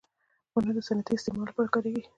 [0.53, 2.03] •ونه د صنعتي استعمال لپاره کارېږي.